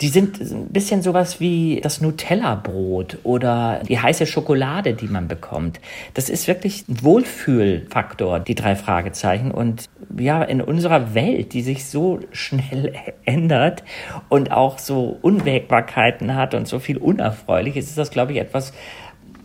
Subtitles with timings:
[0.00, 5.80] Die sind ein bisschen sowas wie das Nutella-Brot oder die heiße Schokolade, die man bekommt.
[6.14, 9.52] Das ist wirklich ein Wohlfühlfaktor, die drei Fragezeichen.
[9.52, 9.88] Und
[10.18, 12.94] ja, in unserer Welt, die sich so schnell
[13.24, 13.84] ändert
[14.28, 18.72] und auch so Unwägbarkeiten hat und so viel Unerfreuliches, ist das, glaube ich, etwas,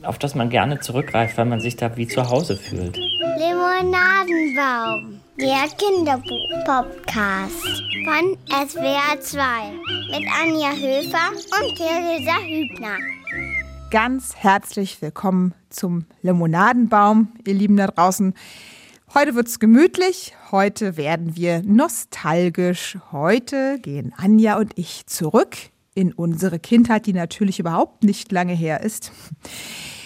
[0.02, 2.97] auf das man gerne zurückgreift, weil man sich da wie zu Hause fühlt.
[2.97, 7.63] Limonadenbaum, der Kinderbuch-Podcast
[8.03, 9.71] von SWR 2
[10.11, 12.97] mit Anja Höfer und Theresa Hübner.
[13.89, 18.33] Ganz herzlich willkommen zum Limonadenbaum, ihr Lieben da draußen.
[19.14, 22.97] Heute wird's gemütlich, heute werden wir nostalgisch.
[23.14, 25.56] Heute gehen Anja und ich zurück
[25.95, 29.14] in unsere Kindheit, die natürlich überhaupt nicht lange her ist.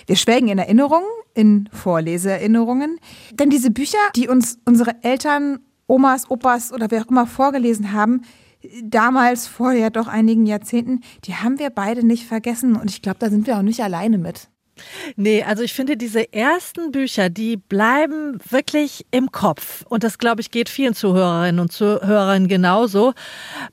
[0.06, 3.00] Wir schwelgen in Erinnerungen, in Vorleseerinnerungen.
[3.32, 8.22] Denn diese Bücher, die uns unsere Eltern, Omas, Opas oder wer auch immer vorgelesen haben,
[8.84, 12.76] damals vor ja doch einigen Jahrzehnten, die haben wir beide nicht vergessen.
[12.76, 14.50] Und ich glaube, da sind wir auch nicht alleine mit.
[15.16, 19.84] Nee, also ich finde, diese ersten Bücher, die bleiben wirklich im Kopf.
[19.90, 23.14] Und das, glaube ich, geht vielen Zuhörerinnen und Zuhörern genauso.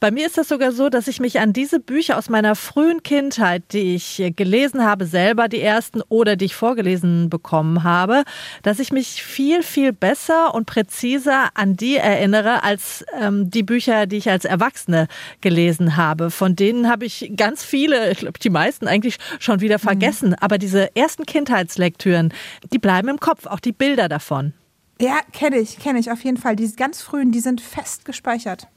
[0.01, 3.03] Bei mir ist das sogar so, dass ich mich an diese Bücher aus meiner frühen
[3.03, 8.25] Kindheit, die ich gelesen habe, selber die ersten oder die ich vorgelesen bekommen habe,
[8.63, 14.07] dass ich mich viel, viel besser und präziser an die erinnere, als ähm, die Bücher,
[14.07, 15.09] die ich als Erwachsene
[15.41, 16.31] gelesen habe.
[16.31, 20.31] Von denen habe ich ganz viele, ich glaube, die meisten eigentlich schon wieder vergessen.
[20.31, 20.37] Mhm.
[20.41, 22.33] Aber diese ersten Kindheitslektüren,
[22.73, 24.53] die bleiben im Kopf, auch die Bilder davon.
[25.01, 26.57] Ja, kenne ich, kenne ich auf jeden Fall.
[26.57, 28.69] Die ganz frühen, die sind fest gespeichert.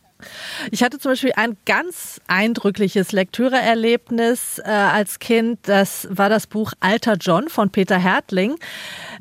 [0.71, 5.59] Ich hatte zum Beispiel ein ganz eindrückliches Lektüreerlebnis äh, als Kind.
[5.63, 8.55] Das war das Buch Alter John von Peter Hertling.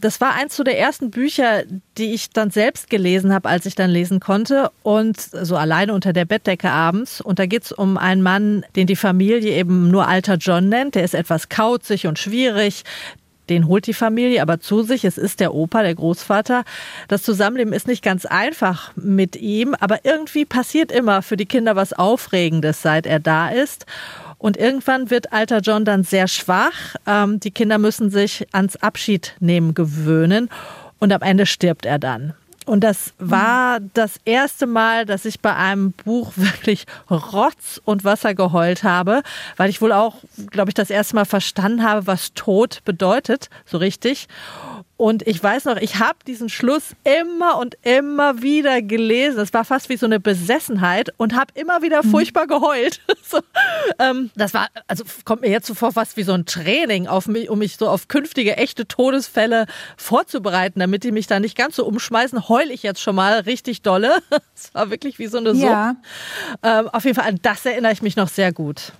[0.00, 1.64] Das war eins der ersten Bücher,
[1.98, 4.70] die ich dann selbst gelesen habe, als ich dann lesen konnte.
[4.82, 7.20] Und so alleine unter der Bettdecke abends.
[7.20, 10.94] Und da geht es um einen Mann, den die Familie eben nur Alter John nennt.
[10.94, 12.84] Der ist etwas kauzig und schwierig.
[13.48, 15.04] Den holt die Familie aber zu sich.
[15.04, 16.64] Es ist der Opa, der Großvater.
[17.08, 21.76] Das Zusammenleben ist nicht ganz einfach mit ihm, aber irgendwie passiert immer für die Kinder
[21.76, 23.86] was Aufregendes, seit er da ist.
[24.38, 26.96] Und irgendwann wird alter John dann sehr schwach.
[27.06, 30.48] Ähm, die Kinder müssen sich ans Abschiednehmen gewöhnen
[30.98, 32.34] und am Ende stirbt er dann.
[32.66, 38.34] Und das war das erste Mal, dass ich bei einem Buch wirklich Rotz und Wasser
[38.34, 39.22] geheult habe,
[39.56, 40.16] weil ich wohl auch,
[40.50, 44.28] glaube ich, das erste Mal verstanden habe, was Tod bedeutet, so richtig.
[45.02, 49.40] Und ich weiß noch, ich habe diesen Schluss immer und immer wieder gelesen.
[49.40, 52.10] Es war fast wie so eine Besessenheit und habe immer wieder mhm.
[52.12, 53.00] furchtbar geheult.
[53.28, 53.40] so,
[53.98, 57.26] ähm, das war, also kommt mir jetzt so vor, fast wie so ein Training, auf
[57.26, 61.74] mich, um mich so auf künftige echte Todesfälle vorzubereiten, damit die mich da nicht ganz
[61.74, 62.48] so umschmeißen.
[62.48, 64.22] Heule ich jetzt schon mal richtig dolle.
[64.54, 65.64] Es war wirklich wie so eine Sucht.
[65.64, 65.96] Ja.
[66.62, 68.92] Ähm, auf jeden Fall an das erinnere ich mich noch sehr gut.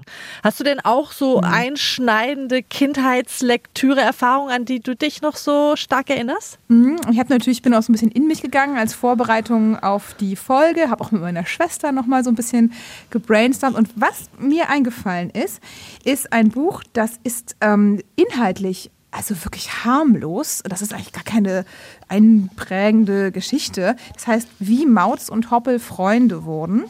[0.42, 1.44] Hast du denn auch so mhm.
[1.44, 6.58] einschneidende Kindheitslektüre-Erfahrungen, an die du dich noch so stark erinnerst?
[6.68, 6.96] Mhm.
[7.10, 10.36] Ich habe natürlich, bin auch so ein bisschen in mich gegangen als Vorbereitung auf die
[10.36, 12.72] Folge, habe auch mit meiner Schwester noch mal so ein bisschen
[13.10, 13.76] gebrainstormt.
[13.76, 15.60] Und was mir eingefallen ist,
[16.02, 20.62] ist ein Buch, das ist ähm, inhaltlich also wirklich harmlos.
[20.66, 21.66] Das ist eigentlich gar keine
[22.08, 23.94] einprägende Geschichte.
[24.14, 26.84] Das heißt, wie Mautz und Hoppel Freunde wurden.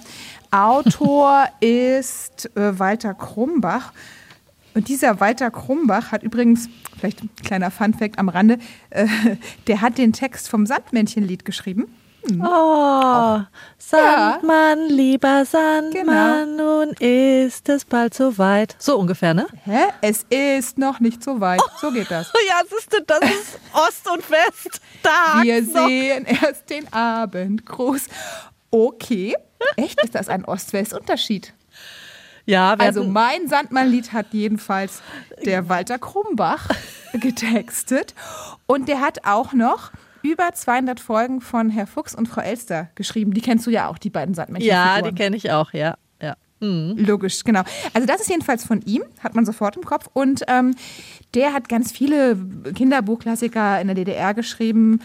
[0.52, 3.92] Autor ist äh, Walter Krumbach.
[4.74, 6.68] Und dieser Walter Krumbach hat übrigens,
[6.98, 8.58] vielleicht ein kleiner Funfact am Rande,
[8.90, 9.06] äh,
[9.66, 11.94] der hat den Text vom Sandmännchenlied geschrieben.
[12.28, 12.40] Hm.
[12.40, 13.40] Oh,
[13.78, 14.94] Sandmann, ja.
[14.94, 16.84] lieber Sandmann, genau.
[16.84, 18.76] nun ist es bald soweit.
[18.78, 19.46] So ungefähr, ne?
[19.64, 19.86] Hä?
[20.02, 21.60] Es ist noch nicht so weit.
[21.64, 21.70] Oh.
[21.80, 22.32] So geht das.
[22.48, 24.80] Ja, siehst du, das ist Ost und West.
[25.02, 25.42] Da.
[25.42, 25.88] Wir noch.
[25.88, 28.06] sehen erst den Abendgruß.
[28.70, 29.34] Okay.
[29.76, 30.02] Echt?
[30.02, 31.54] Ist das ein Ost-West-Unterschied?
[32.44, 35.02] Ja, also mein Sandmann-Lied hat jedenfalls
[35.44, 36.68] der Walter Krumbach
[37.12, 38.14] getextet
[38.66, 39.92] und der hat auch noch
[40.22, 43.34] über 200 Folgen von Herr Fuchs und Frau Elster geschrieben.
[43.34, 44.70] Die kennst du ja auch, die beiden Sandmännchen.
[44.70, 45.96] Ja, die kenne ich auch, ja.
[46.20, 46.36] ja.
[46.60, 46.96] Mhm.
[46.96, 47.62] Logisch, genau.
[47.92, 50.08] Also das ist jedenfalls von ihm, hat man sofort im Kopf.
[50.12, 50.74] Und ähm,
[51.34, 52.36] der hat ganz viele
[52.74, 55.00] Kinderbuchklassiker in der DDR geschrieben.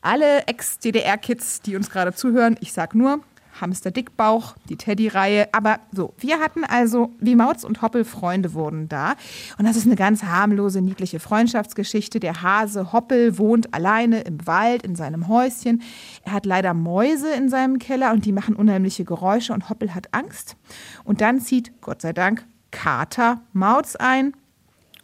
[0.00, 3.20] Alle Ex-DDR-Kids, die uns gerade zuhören, ich sag nur
[3.60, 5.48] Hamster Dickbauch, die Teddy-Reihe.
[5.52, 9.14] Aber so, wir hatten also, wie Mautz und Hoppel Freunde wurden da.
[9.58, 12.20] Und das ist eine ganz harmlose, niedliche Freundschaftsgeschichte.
[12.20, 15.82] Der Hase Hoppel wohnt alleine im Wald in seinem Häuschen.
[16.24, 20.12] Er hat leider Mäuse in seinem Keller und die machen unheimliche Geräusche und Hoppel hat
[20.12, 20.56] Angst.
[21.04, 24.32] Und dann zieht, Gott sei Dank, Kater Mautz ein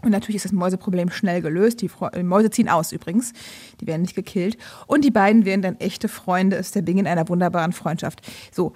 [0.07, 1.83] und natürlich ist das Mäuseproblem schnell gelöst.
[1.83, 1.91] Die
[2.23, 3.33] Mäuse ziehen aus übrigens.
[3.81, 4.57] Die werden nicht gekillt.
[4.87, 6.57] Und die beiden werden dann echte Freunde.
[6.57, 8.21] Es ist der Bing in einer wunderbaren Freundschaft.
[8.53, 8.73] So,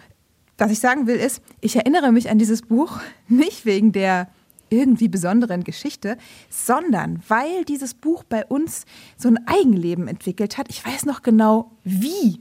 [0.58, 2.98] was ich sagen will, ist, ich erinnere mich an dieses Buch
[3.28, 4.28] nicht wegen der
[4.70, 6.18] irgendwie besonderen Geschichte,
[6.48, 8.84] sondern weil dieses Buch bei uns
[9.16, 10.66] so ein Eigenleben entwickelt hat.
[10.68, 12.38] Ich weiß noch genau, wie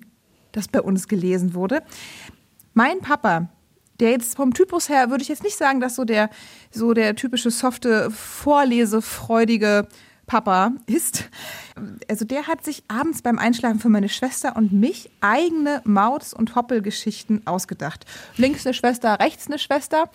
[0.52, 1.84] das bei uns gelesen wurde.
[2.74, 3.50] Mein Papa,
[4.00, 6.30] der jetzt vom Typus her, würde ich jetzt nicht sagen, dass so der,
[6.72, 9.88] so der typische softe, vorlesefreudige
[10.30, 11.30] Papa ist.
[12.08, 16.56] Also der hat sich abends beim Einschlafen für meine Schwester und mich eigene Maus- und
[16.56, 18.06] Hoppelgeschichten ausgedacht.
[18.38, 20.10] Links eine Schwester, rechts eine Schwester.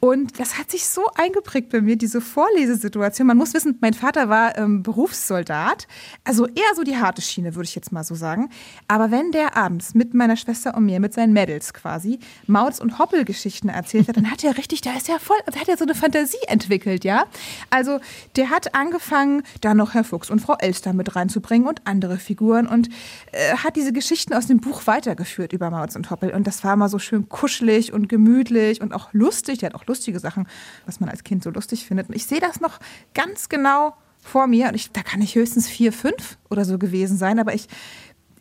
[0.00, 3.26] Und das hat sich so eingeprägt bei mir, diese Vorlesesituation.
[3.26, 5.86] Man muss wissen, mein Vater war ähm, Berufssoldat,
[6.24, 8.48] also eher so die harte Schiene, würde ich jetzt mal so sagen.
[8.88, 12.98] Aber wenn der abends mit meiner Schwester und mir, mit seinen Mädels quasi, Mauz- und
[12.98, 15.84] Hoppelgeschichten erzählt hat, dann hat er richtig, da ist er voll, da hat er so
[15.84, 17.26] eine Fantasie entwickelt, ja.
[17.68, 18.00] Also
[18.36, 22.66] der hat angefangen, da noch Herr Fuchs und Frau Elster mit reinzubringen und andere Figuren
[22.66, 22.88] und
[23.32, 26.30] äh, hat diese Geschichten aus dem Buch weitergeführt über Mauz und Hoppel.
[26.32, 29.58] Und das war immer so schön kuschelig und gemütlich und auch lustig.
[29.58, 30.46] Der hat auch lustige Sachen,
[30.86, 32.08] was man als Kind so lustig findet.
[32.08, 32.78] Und ich sehe das noch
[33.12, 34.68] ganz genau vor mir.
[34.68, 37.38] Und ich, da kann ich höchstens vier, fünf oder so gewesen sein.
[37.38, 37.66] Aber ich,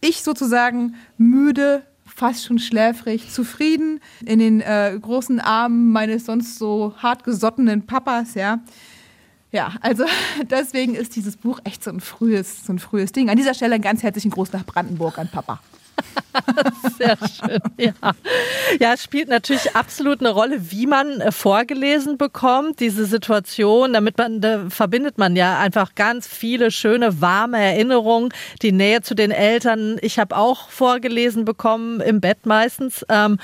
[0.01, 6.93] ich sozusagen müde, fast schon schläfrig, zufrieden in den äh, großen Armen meines sonst so
[6.97, 8.59] hartgesottenen Papas, ja.
[9.51, 10.05] Ja, also
[10.49, 13.29] deswegen ist dieses Buch echt so ein frühes, so ein frühes Ding.
[13.29, 15.61] An dieser Stelle einen ganz herzlichen Gruß nach Brandenburg an Papa.
[16.97, 17.93] Sehr schön, ja.
[18.79, 23.93] Ja, es spielt natürlich absolut eine Rolle, wie man äh, vorgelesen bekommt, diese Situation.
[23.93, 28.29] Damit man, da verbindet man ja einfach ganz viele schöne, warme Erinnerungen,
[28.61, 29.97] die Nähe zu den Eltern.
[30.01, 33.05] Ich habe auch vorgelesen bekommen, im Bett meistens.
[33.09, 33.39] Ähm,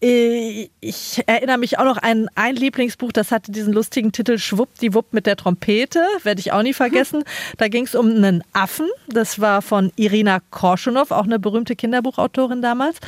[0.00, 5.26] ich erinnere mich auch noch an ein Lieblingsbuch, das hatte diesen lustigen Titel Schwuppdiwupp mit
[5.26, 7.24] der Trompete, werde ich auch nie vergessen.
[7.58, 8.88] Da ging es um einen Affen.
[9.08, 12.98] Das war von Irina Korschunov, auch eine berühmte Kinderbuchautorin damals.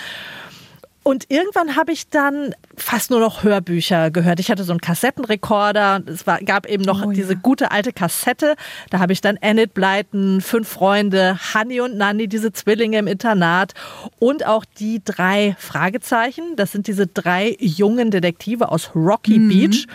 [1.04, 4.38] Und irgendwann habe ich dann fast nur noch Hörbücher gehört.
[4.38, 6.00] Ich hatte so einen Kassettenrekorder.
[6.06, 7.38] Es war, gab eben noch oh, diese ja.
[7.42, 8.54] gute alte Kassette.
[8.90, 13.72] Da habe ich dann Enid Blyton, Fünf Freunde, Honey und Nanny, diese Zwillinge im Internat
[14.20, 16.54] und auch die drei Fragezeichen.
[16.54, 19.48] Das sind diese drei jungen Detektive aus Rocky mhm.
[19.48, 19.86] Beach.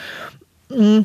[0.69, 1.03] Mm.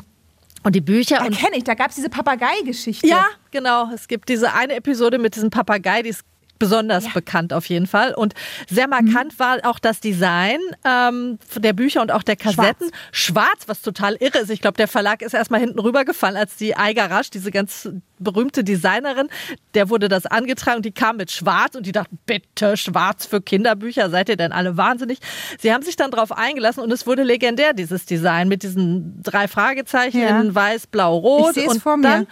[0.65, 1.17] Und die Bücher.
[1.17, 3.05] Da kenne ich, da gab es diese Papagei-Geschichte.
[3.05, 3.89] Ja, genau.
[3.93, 6.23] Es gibt diese eine Episode mit diesem Papagei, die ist
[6.59, 7.11] besonders ja.
[7.13, 8.13] bekannt auf jeden Fall.
[8.13, 8.33] Und
[8.69, 9.39] sehr markant mhm.
[9.39, 12.89] war auch das Design ähm, der Bücher und auch der Kassetten.
[13.11, 14.49] Schwarz, Schwarz was total irre ist.
[14.49, 17.89] Ich glaube, der Verlag ist erstmal hinten rübergefallen, als die Eiger Rasch, diese ganz
[18.23, 19.27] berühmte Designerin,
[19.73, 23.41] der wurde das angetragen und die kam mit Schwarz und die dachten, bitte Schwarz für
[23.41, 25.19] Kinderbücher, seid ihr denn alle wahnsinnig?
[25.59, 29.47] Sie haben sich dann darauf eingelassen und es wurde legendär, dieses Design mit diesen drei
[29.47, 30.39] Fragezeichen ja.
[30.39, 31.57] in weiß, blau, rot.
[31.57, 32.03] Ich und vor mir.
[32.03, 32.27] dann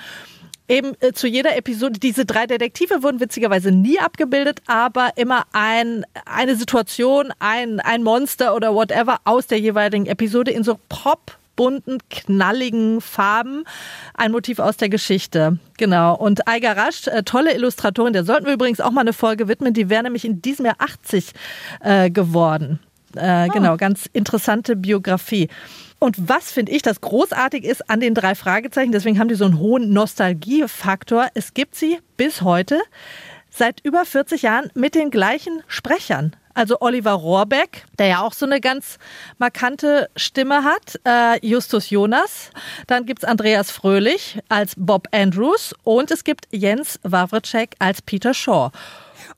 [0.71, 6.05] eben äh, zu jeder Episode, diese drei Detektive wurden witzigerweise nie abgebildet, aber immer ein,
[6.25, 11.97] eine Situation, ein, ein Monster oder whatever aus der jeweiligen Episode in so Pop bunten,
[12.09, 13.65] knalligen Farben.
[14.13, 15.59] Ein Motiv aus der Geschichte.
[15.77, 16.15] Genau.
[16.15, 19.73] Und Eiger Rasch, äh, tolle Illustratorin, der sollten wir übrigens auch mal eine Folge widmen.
[19.73, 21.33] Die wäre nämlich in diesem Jahr 80
[21.81, 22.79] äh, geworden.
[23.15, 23.53] Äh, oh.
[23.53, 25.49] Genau, ganz interessante Biografie.
[26.03, 29.45] Und was finde ich das großartig ist an den drei Fragezeichen, deswegen haben die so
[29.45, 31.27] einen hohen Nostalgiefaktor.
[31.35, 32.81] Es gibt sie bis heute
[33.51, 36.35] seit über 40 Jahren mit den gleichen Sprechern.
[36.55, 38.97] Also Oliver Rohrbeck, der ja auch so eine ganz
[39.37, 42.49] markante Stimme hat, äh, Justus Jonas.
[42.87, 48.33] Dann gibt es Andreas Fröhlich als Bob Andrews und es gibt Jens Wawritschek als Peter
[48.33, 48.71] Shaw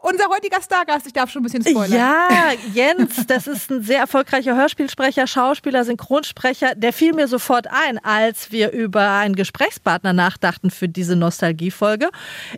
[0.04, 1.08] unser heutiger Stargast.
[1.08, 1.98] Ich darf schon ein bisschen spoilern.
[1.98, 6.76] Ja, Jens, das ist ein sehr erfolgreicher Hörspielsprecher, Schauspieler, Synchronsprecher.
[6.76, 12.10] Der fiel mir sofort ein, als wir über einen Gesprächspartner nachdachten für diese Nostalgiefolge.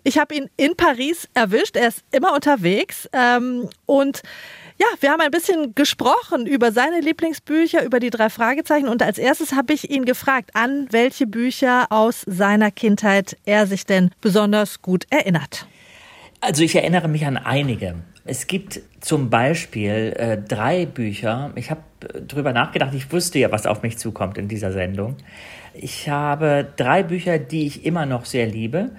[0.03, 1.77] Ich habe ihn in Paris erwischt.
[1.77, 4.23] Er ist immer unterwegs ähm, und
[4.77, 9.17] ja, wir haben ein bisschen gesprochen über seine Lieblingsbücher, über die drei Fragezeichen und als
[9.17, 14.81] erstes habe ich ihn gefragt, an welche Bücher aus seiner Kindheit er sich denn besonders
[14.81, 15.67] gut erinnert.
[16.45, 17.95] Also ich erinnere mich an einige.
[18.23, 21.51] Es gibt zum Beispiel äh, drei Bücher.
[21.55, 21.81] Ich habe
[22.27, 22.93] drüber nachgedacht.
[22.93, 25.17] Ich wusste ja, was auf mich zukommt in dieser Sendung.
[25.73, 28.91] Ich habe drei Bücher, die ich immer noch sehr liebe.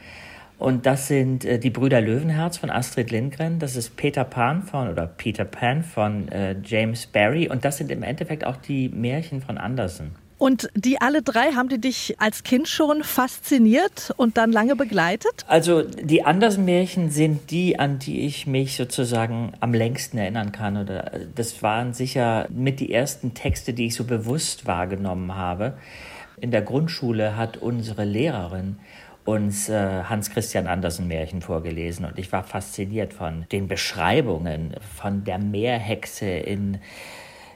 [0.59, 3.61] Und das sind äh, die Brüder Löwenherz von Astrid Lindgren.
[3.61, 7.49] Das ist Peter Pan von oder Peter Pan von äh, James Barry.
[7.49, 10.17] Und das sind im Endeffekt auch die Märchen von Andersen.
[10.39, 15.47] Und die alle drei, haben die dich als Kind schon fasziniert und dann lange begleitet?
[15.49, 20.77] Also die Andersen-Märchen sind die, an die ich mich sozusagen am längsten erinnern kann.
[20.77, 25.79] Oder das waren sicher mit die ersten Texte, die ich so bewusst wahrgenommen habe.
[26.39, 28.77] In der Grundschule hat unsere Lehrerin
[29.25, 35.25] uns äh, Hans Christian Andersen Märchen vorgelesen und ich war fasziniert von den Beschreibungen von
[35.25, 36.79] der Meerhexe in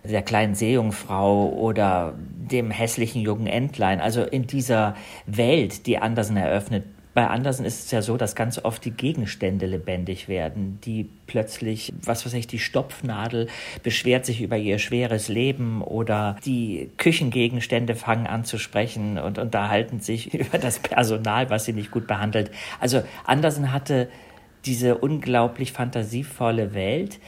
[0.05, 4.01] der kleinen Seejungfrau oder dem hässlichen jungen Entlein.
[4.01, 4.95] Also in dieser
[5.27, 9.67] Welt, die Andersen eröffnet, bei Andersen ist es ja so, dass ganz oft die Gegenstände
[9.67, 13.49] lebendig werden, die plötzlich, was weiß ich, die Stopfnadel
[13.83, 19.99] beschwert sich über ihr schweres Leben oder die Küchengegenstände fangen an zu sprechen und unterhalten
[19.99, 22.53] sich über das Personal, was sie nicht gut behandelt.
[22.79, 24.09] Also Andersen hatte
[24.65, 27.19] diese unglaublich fantasievolle Welt,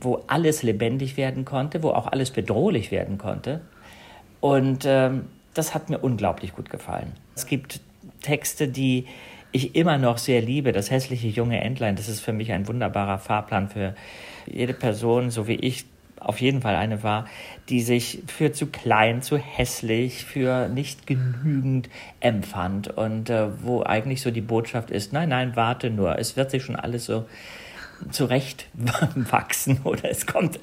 [0.00, 3.60] wo alles lebendig werden konnte, wo auch alles bedrohlich werden konnte.
[4.40, 7.12] Und ähm, das hat mir unglaublich gut gefallen.
[7.34, 7.80] Es gibt
[8.22, 9.06] Texte, die
[9.52, 10.72] ich immer noch sehr liebe.
[10.72, 13.94] Das hässliche junge Entlein, das ist für mich ein wunderbarer Fahrplan für
[14.46, 15.84] jede Person, so wie ich
[16.20, 17.26] auf jeden Fall eine war,
[17.70, 21.88] die sich für zu klein, zu hässlich, für nicht genügend
[22.20, 26.50] empfand und äh, wo eigentlich so die Botschaft ist, nein, nein, warte nur, es wird
[26.50, 27.24] sich schon alles so
[28.10, 28.66] zurecht
[29.30, 30.58] wachsen oder es kommt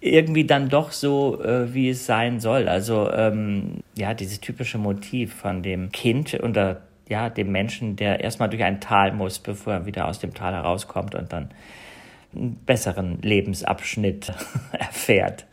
[0.00, 2.68] irgendwie dann doch so, äh, wie es sein soll.
[2.68, 8.48] Also ähm, ja, dieses typische Motiv von dem Kind unter ja, dem Menschen, der erstmal
[8.50, 11.50] durch ein Tal muss, bevor er wieder aus dem Tal herauskommt und dann
[12.34, 14.32] einen besseren Lebensabschnitt
[14.72, 15.46] erfährt.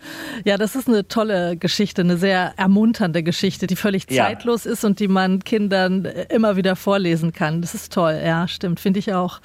[0.46, 4.72] Ja, das ist eine tolle Geschichte, eine sehr ermunternde Geschichte, die völlig zeitlos ja.
[4.72, 7.62] ist und die man Kindern immer wieder vorlesen kann.
[7.62, 9.42] Das ist toll, ja, stimmt, finde ich auch.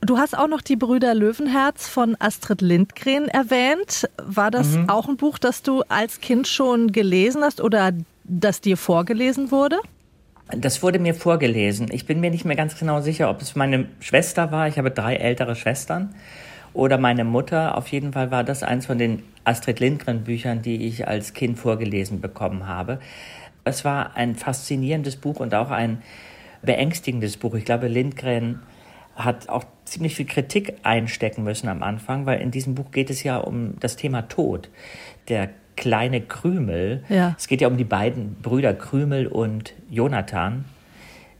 [0.00, 4.08] Du hast auch noch die Brüder Löwenherz von Astrid Lindgren erwähnt.
[4.22, 4.88] War das mhm.
[4.88, 7.92] auch ein Buch, das du als Kind schon gelesen hast oder
[8.24, 9.78] das dir vorgelesen wurde?
[10.56, 11.88] Das wurde mir vorgelesen.
[11.92, 14.68] Ich bin mir nicht mehr ganz genau sicher, ob es meine Schwester war.
[14.68, 16.14] Ich habe drei ältere Schwestern.
[16.74, 17.76] Oder meine Mutter.
[17.76, 21.58] Auf jeden Fall war das eins von den Astrid Lindgren Büchern, die ich als Kind
[21.58, 22.98] vorgelesen bekommen habe.
[23.64, 26.02] Es war ein faszinierendes Buch und auch ein
[26.62, 27.54] beängstigendes Buch.
[27.54, 28.60] Ich glaube, Lindgren
[29.14, 33.22] hat auch ziemlich viel Kritik einstecken müssen am Anfang, weil in diesem Buch geht es
[33.22, 34.70] ja um das Thema Tod.
[35.28, 37.04] Der kleine Krümel.
[37.08, 37.34] Ja.
[37.38, 40.64] Es geht ja um die beiden Brüder Krümel und Jonathan.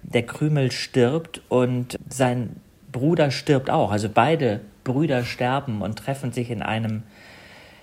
[0.03, 2.57] Der Krümel stirbt und sein
[2.93, 3.91] Bruder stirbt auch.
[3.91, 7.03] Also beide Brüder sterben und treffen sich in einem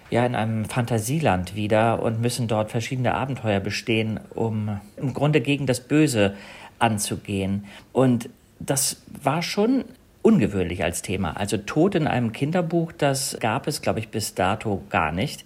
[0.09, 5.67] ja in einem Fantasieland wieder und müssen dort verschiedene Abenteuer bestehen, um im Grunde gegen
[5.67, 6.35] das Böse
[6.79, 7.65] anzugehen.
[7.93, 9.85] Und das war schon
[10.21, 11.37] ungewöhnlich als Thema.
[11.37, 15.45] Also Tod in einem Kinderbuch, das gab es, glaube ich, bis dato gar nicht.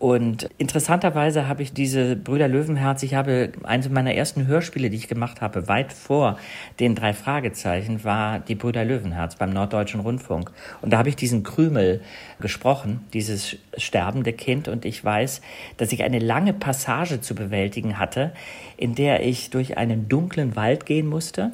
[0.00, 5.08] Und interessanterweise habe ich diese Brüder Löwenherz, ich habe eines meiner ersten Hörspiele, die ich
[5.08, 6.38] gemacht habe, weit vor
[6.80, 10.52] den drei Fragezeichen, war die Brüder Löwenherz beim Norddeutschen Rundfunk.
[10.80, 12.00] Und da habe ich diesen Krümel
[12.40, 14.68] gesprochen, dieses sterbende Kind.
[14.68, 15.42] Und ich weiß,
[15.76, 18.32] dass ich eine lange Passage zu bewältigen hatte,
[18.78, 21.52] in der ich durch einen dunklen Wald gehen musste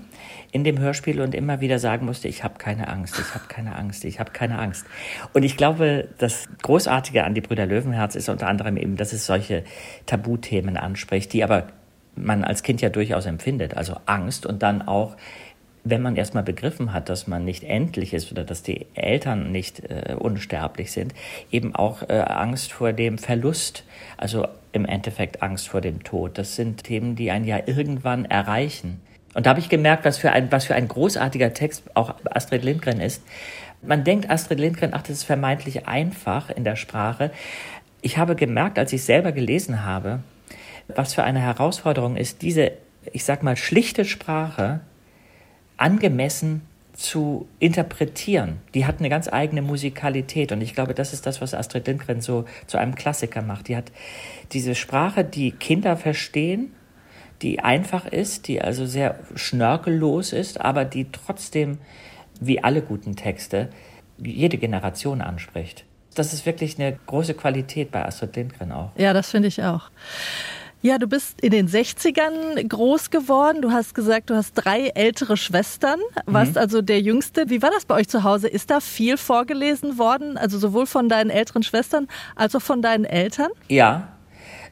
[0.56, 3.76] in dem Hörspiel und immer wieder sagen musste, ich habe keine Angst, ich habe keine
[3.76, 4.86] Angst, ich habe keine Angst.
[5.34, 9.26] Und ich glaube, das Großartige an die Brüder Löwenherz ist unter anderem eben, dass es
[9.26, 9.64] solche
[10.06, 11.66] Tabuthemen anspricht, die aber
[12.14, 15.16] man als Kind ja durchaus empfindet, also Angst und dann auch
[15.88, 19.84] wenn man erstmal begriffen hat, dass man nicht endlich ist oder dass die Eltern nicht
[19.88, 21.14] äh, unsterblich sind,
[21.52, 23.84] eben auch äh, Angst vor dem Verlust,
[24.16, 26.38] also im Endeffekt Angst vor dem Tod.
[26.38, 29.00] Das sind Themen, die einen ja irgendwann erreichen.
[29.36, 32.64] Und da habe ich gemerkt, was für ein, was für ein großartiger Text auch Astrid
[32.64, 33.22] Lindgren ist.
[33.82, 37.30] Man denkt Astrid Lindgren, ach, das ist vermeintlich einfach in der Sprache.
[38.00, 40.20] Ich habe gemerkt, als ich selber gelesen habe,
[40.88, 42.72] was für eine Herausforderung ist, diese,
[43.12, 44.80] ich sag mal, schlichte Sprache
[45.76, 46.62] angemessen
[46.94, 48.60] zu interpretieren.
[48.72, 52.22] Die hat eine ganz eigene Musikalität und ich glaube, das ist das, was Astrid Lindgren
[52.22, 53.68] so zu einem Klassiker macht.
[53.68, 53.92] Die hat
[54.52, 56.72] diese Sprache, die Kinder verstehen
[57.42, 61.78] die einfach ist, die also sehr schnörkellos ist, aber die trotzdem,
[62.40, 63.68] wie alle guten Texte,
[64.18, 65.84] jede Generation anspricht.
[66.14, 68.90] Das ist wirklich eine große Qualität bei Astrid Lindgren auch.
[68.96, 69.90] Ja, das finde ich auch.
[70.82, 73.60] Ja, du bist in den 60ern groß geworden.
[73.60, 76.58] Du hast gesagt, du hast drei ältere Schwestern, warst mhm.
[76.58, 77.50] also der Jüngste.
[77.50, 78.46] Wie war das bei euch zu Hause?
[78.48, 80.36] Ist da viel vorgelesen worden?
[80.36, 83.50] Also sowohl von deinen älteren Schwestern als auch von deinen Eltern?
[83.68, 84.15] Ja,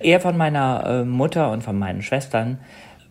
[0.00, 2.58] Eher von meiner äh, Mutter und von meinen Schwestern.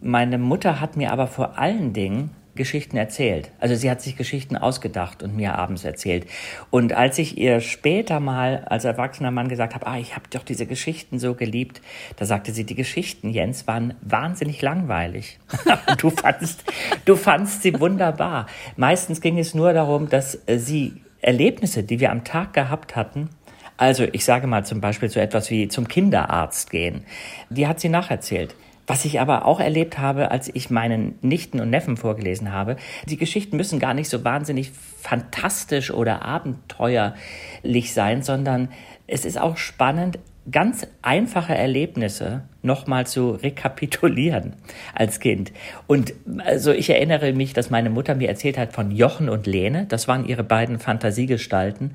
[0.02, 3.52] Meine Mutter hat mir aber vor allen Dingen Geschichten erzählt.
[3.60, 6.28] Also sie hat sich Geschichten ausgedacht und mir abends erzählt.
[6.70, 10.44] Und als ich ihr später mal als erwachsener Mann gesagt habe, ah, ich habe doch
[10.44, 11.82] diese Geschichten so geliebt,
[12.18, 15.40] da sagte sie, die Geschichten, Jens, waren wahnsinnig langweilig.
[15.98, 16.64] du fandst,
[17.06, 18.46] du fandst sie wunderbar.
[18.76, 23.30] Meistens ging es nur darum, dass äh, sie Erlebnisse, die wir am Tag gehabt hatten,
[23.78, 27.06] also ich sage mal zum Beispiel so etwas wie zum Kinderarzt gehen.
[27.50, 28.56] Die hat sie nacherzählt.
[28.86, 32.76] Was ich aber auch erlebt habe, als ich meinen Nichten und Neffen vorgelesen habe,
[33.06, 38.70] die Geschichten müssen gar nicht so wahnsinnig fantastisch oder abenteuerlich sein, sondern
[39.08, 40.20] es ist auch spannend,
[40.52, 44.56] ganz einfache Erlebnisse nochmal zu rekapitulieren
[44.94, 45.52] als Kind.
[45.88, 49.86] Und also ich erinnere mich, dass meine Mutter mir erzählt hat von Jochen und Lene.
[49.88, 51.92] Das waren ihre beiden Fantasiegestalten,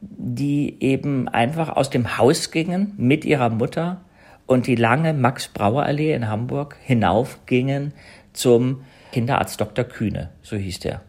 [0.00, 4.00] die eben einfach aus dem Haus gingen mit ihrer Mutter
[4.46, 7.92] und die lange Max-Brauer-Allee in Hamburg hinaufgingen
[8.32, 9.84] zum Kinderarzt Dr.
[9.84, 11.02] Kühne, so hieß der.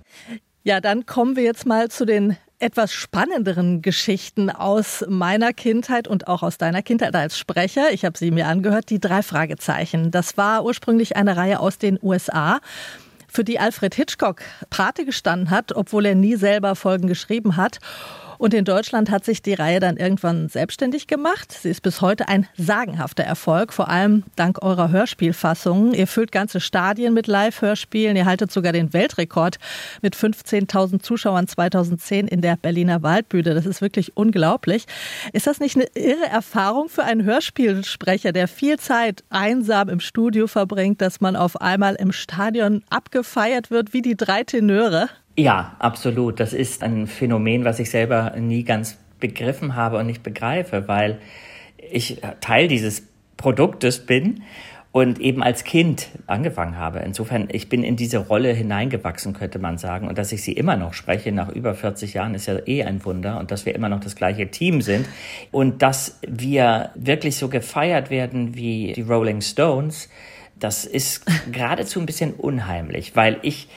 [0.63, 6.27] Ja, dann kommen wir jetzt mal zu den etwas spannenderen Geschichten aus meiner Kindheit und
[6.27, 7.91] auch aus deiner Kindheit als Sprecher.
[7.91, 10.11] Ich habe sie mir angehört, die drei Fragezeichen.
[10.11, 12.59] Das war ursprünglich eine Reihe aus den USA
[13.27, 17.79] für die Alfred Hitchcock Pate gestanden hat, obwohl er nie selber Folgen geschrieben hat.
[18.37, 21.51] Und in Deutschland hat sich die Reihe dann irgendwann selbstständig gemacht.
[21.51, 25.93] Sie ist bis heute ein sagenhafter Erfolg, vor allem dank eurer Hörspielfassungen.
[25.93, 28.15] Ihr füllt ganze Stadien mit Live-Hörspielen.
[28.15, 29.57] Ihr haltet sogar den Weltrekord
[30.01, 33.53] mit 15.000 Zuschauern 2010 in der Berliner Waldbühne.
[33.53, 34.85] Das ist wirklich unglaublich.
[35.33, 40.47] Ist das nicht eine irre Erfahrung für einen Hörspielsprecher, der viel Zeit einsam im Studio
[40.47, 45.09] verbringt, dass man auf einmal im Stadion abgefeiert wird wie die drei Tenöre?
[45.37, 46.39] Ja, absolut.
[46.39, 51.19] Das ist ein Phänomen, was ich selber nie ganz begriffen habe und nicht begreife, weil
[51.77, 53.03] ich Teil dieses
[53.37, 54.43] Produktes bin
[54.95, 56.99] und eben als Kind angefangen habe.
[56.99, 60.07] Insofern, ich bin in diese Rolle hineingewachsen, könnte man sagen.
[60.07, 63.03] Und dass ich sie immer noch spreche nach über 40 Jahren, ist ja eh ein
[63.03, 63.37] Wunder.
[63.37, 65.05] Und dass wir immer noch das gleiche Team sind.
[65.51, 70.07] Und dass wir wirklich so gefeiert werden wie die Rolling Stones,
[70.57, 73.67] das ist geradezu ein bisschen unheimlich, weil ich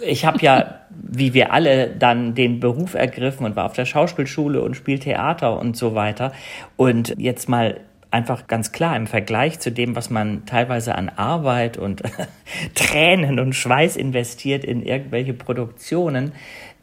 [0.00, 4.62] ich habe ja, wie wir alle, dann den Beruf ergriffen und war auf der Schauspielschule
[4.62, 6.32] und spielt Theater und so weiter.
[6.76, 11.76] Und jetzt mal einfach ganz klar im Vergleich zu dem, was man teilweise an Arbeit
[11.76, 12.02] und
[12.74, 16.32] Tränen und Schweiß investiert in irgendwelche Produktionen,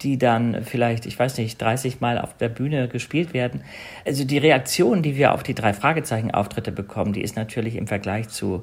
[0.02, 3.62] die dann vielleicht, ich weiß nicht, 30 Mal auf der Bühne gespielt werden.
[4.06, 8.28] Also die Reaktion, die wir auf die drei Fragezeichen-Auftritte bekommen, die ist natürlich im Vergleich
[8.30, 8.62] zu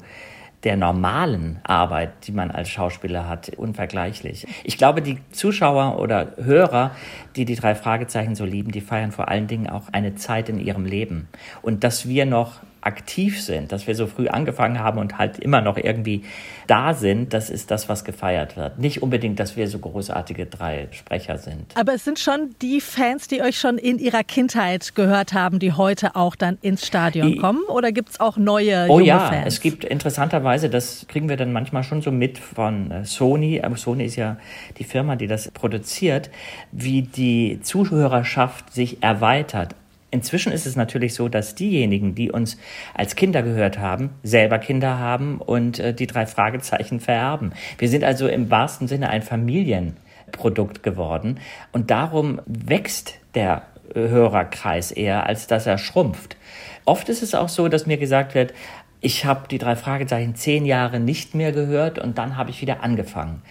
[0.64, 4.46] der normalen Arbeit, die man als Schauspieler hat, unvergleichlich.
[4.64, 6.90] Ich glaube, die Zuschauer oder Hörer,
[7.36, 10.60] die die drei Fragezeichen so lieben, die feiern vor allen Dingen auch eine Zeit in
[10.60, 11.28] ihrem Leben.
[11.62, 15.60] Und dass wir noch aktiv sind, dass wir so früh angefangen haben und halt immer
[15.60, 16.24] noch irgendwie
[16.66, 18.78] da sind, das ist das, was gefeiert wird.
[18.78, 21.76] Nicht unbedingt, dass wir so großartige drei Sprecher sind.
[21.76, 25.72] Aber es sind schon die Fans, die euch schon in ihrer Kindheit gehört haben, die
[25.72, 27.62] heute auch dann ins Stadion kommen?
[27.68, 29.46] Oder gibt es auch neue oh, junge ja, Fans?
[29.46, 33.76] Es gibt interessanterweise, das kriegen wir dann manchmal schon so mit von äh, Sony, aber
[33.76, 34.36] Sony ist ja
[34.78, 36.30] die Firma, die das produziert,
[36.72, 39.74] wie die Zuhörerschaft sich erweitert.
[40.10, 42.58] Inzwischen ist es natürlich so, dass diejenigen, die uns
[42.94, 47.52] als Kinder gehört haben, selber Kinder haben und äh, die drei Fragezeichen vererben.
[47.78, 51.38] Wir sind also im wahrsten Sinne ein Familienprodukt geworden
[51.72, 53.62] und darum wächst der
[53.94, 56.36] Hörerkreis eher, als dass er schrumpft.
[56.84, 58.52] Oft ist es auch so, dass mir gesagt wird,
[59.00, 62.82] ich habe die drei Fragezeichen zehn Jahre nicht mehr gehört und dann habe ich wieder
[62.82, 63.42] angefangen.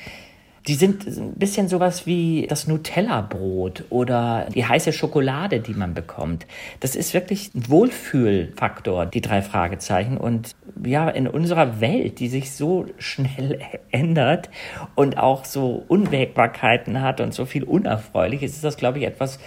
[0.68, 6.46] Die sind ein bisschen sowas wie das Nutella-Brot oder die heiße Schokolade, die man bekommt.
[6.80, 10.18] Das ist wirklich ein Wohlfühlfaktor, die drei Fragezeichen.
[10.18, 13.60] Und ja, in unserer Welt, die sich so schnell
[13.92, 14.50] ändert
[14.96, 19.40] und auch so Unwägbarkeiten hat und so viel Unerfreuliches, ist das, glaube ich, etwas,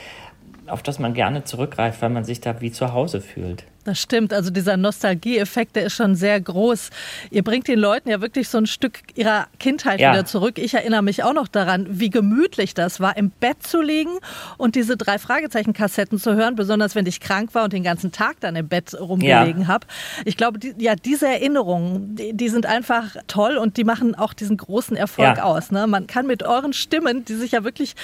[0.67, 3.65] auf das man gerne zurückgreift, weil man sich da wie zu Hause fühlt.
[3.85, 4.33] Das stimmt.
[4.33, 6.91] Also dieser Nostalgieeffekt, der ist schon sehr groß.
[7.31, 10.13] Ihr bringt den Leuten ja wirklich so ein Stück ihrer Kindheit ja.
[10.13, 10.59] wieder zurück.
[10.59, 14.13] Ich erinnere mich auch noch daran, wie gemütlich das war, im Bett zu liegen
[14.57, 18.37] und diese drei Fragezeichen-Kassetten zu hören, besonders wenn ich krank war und den ganzen Tag
[18.41, 19.69] dann im Bett rumgelegen ja.
[19.69, 19.87] habe.
[20.25, 24.33] Ich glaube, die, ja, diese Erinnerungen, die, die, sind einfach toll und die machen auch
[24.33, 25.43] diesen großen Erfolg ja.
[25.43, 25.73] aus.
[25.73, 25.89] Ne?
[25.89, 27.95] Man kann mit euren Stimmen, die sich ja wirklich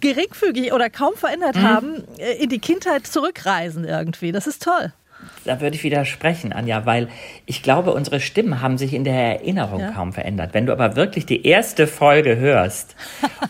[0.00, 1.62] geringfügig oder kaum verändert mhm.
[1.62, 4.30] haben, äh, in die Kindheit zurückreisen irgendwie.
[4.30, 4.91] Das ist toll
[5.44, 7.08] da würde ich widersprechen, Anja, weil
[7.46, 9.90] ich glaube, unsere Stimmen haben sich in der Erinnerung ja.
[9.90, 10.54] kaum verändert.
[10.54, 12.96] Wenn du aber wirklich die erste Folge hörst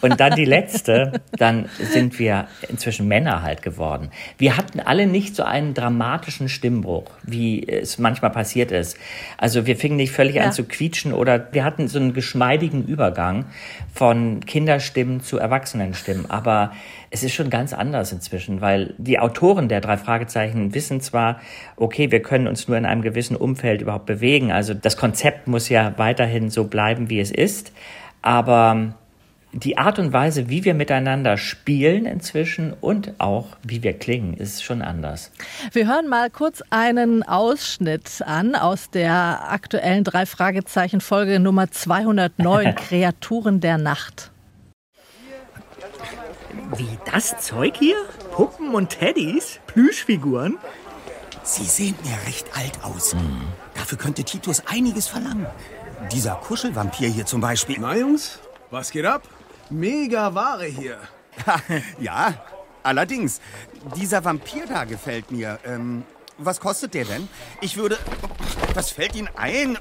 [0.00, 4.10] und dann die letzte, dann sind wir inzwischen Männer halt geworden.
[4.38, 8.96] Wir hatten alle nicht so einen dramatischen Stimmbruch, wie es manchmal passiert ist.
[9.38, 10.44] Also wir fingen nicht völlig ja.
[10.44, 13.46] an zu quietschen oder wir hatten so einen geschmeidigen Übergang
[13.92, 16.30] von Kinderstimmen zu Erwachsenenstimmen.
[16.30, 16.72] Aber
[17.14, 21.40] es ist schon ganz anders inzwischen, weil die Autoren der drei Fragezeichen wissen zwar,
[21.82, 24.52] okay, wir können uns nur in einem gewissen Umfeld überhaupt bewegen.
[24.52, 27.72] Also das Konzept muss ja weiterhin so bleiben, wie es ist.
[28.22, 28.94] Aber
[29.52, 34.64] die Art und Weise, wie wir miteinander spielen inzwischen und auch wie wir klingen, ist
[34.64, 35.30] schon anders.
[35.72, 42.74] Wir hören mal kurz einen Ausschnitt an aus der aktuellen drei Fragezeichen Folge Nummer 209
[42.76, 44.30] Kreaturen der Nacht.
[46.76, 47.96] Wie das Zeug hier?
[48.30, 49.60] Puppen und Teddys?
[49.66, 50.56] Plüschfiguren?
[51.44, 53.14] Sie sehen mir recht alt aus.
[53.14, 53.42] Mhm.
[53.74, 55.46] Dafür könnte Titus einiges verlangen.
[56.12, 57.76] Dieser Kuschelvampir hier zum Beispiel.
[57.80, 58.38] Na, Jungs,
[58.70, 59.22] was geht ab?
[59.70, 60.98] Mega Ware hier.
[61.98, 62.34] ja,
[62.82, 63.40] allerdings.
[63.96, 65.58] Dieser Vampir da gefällt mir.
[65.64, 66.04] Ähm,
[66.38, 67.28] was kostet der denn?
[67.60, 67.98] Ich würde.
[68.74, 69.78] Was fällt Ihnen ein?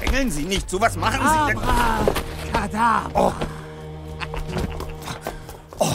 [0.00, 0.68] Drängeln Sie nicht.
[0.70, 1.60] So was machen Sie denn?
[2.52, 3.10] Kadabra.
[3.14, 3.32] Oh.
[5.78, 5.92] oh.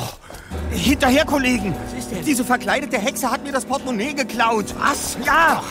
[0.71, 1.75] Hinterher, Kollegen!
[2.11, 2.25] Denn?
[2.25, 4.75] Diese verkleidete Hexe hat mir das Portemonnaie geklaut.
[4.77, 5.17] Was?
[5.25, 5.63] Ja!